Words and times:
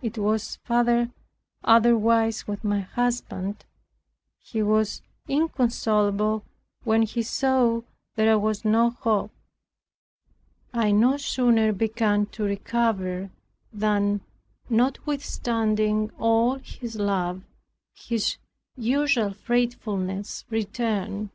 It 0.00 0.16
was 0.16 0.60
far 0.62 1.08
otherwise 1.64 2.46
with 2.46 2.62
my 2.62 2.82
husband. 2.82 3.64
He 4.38 4.62
was 4.62 5.02
inconsolable 5.26 6.44
when 6.84 7.02
he 7.02 7.22
saw 7.24 7.80
there 8.14 8.38
was 8.38 8.64
no 8.64 8.90
hope. 8.90 9.32
I 10.72 10.92
no 10.92 11.16
sooner 11.16 11.72
began 11.72 12.26
to 12.26 12.44
recover, 12.44 13.30
than 13.72 14.20
notwithstanding 14.70 16.12
all 16.16 16.60
his 16.62 16.94
love, 16.94 17.42
his 17.92 18.36
usual 18.76 19.32
fretfulness 19.32 20.44
returned. 20.48 21.30